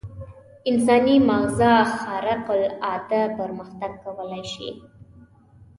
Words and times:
انساني 0.67 1.19
ماغزه 1.29 1.83
خارق 1.97 2.47
العاده 2.57 3.21
پرمختګ 3.39 3.91
کولای 4.05 4.43
شي. 4.53 4.69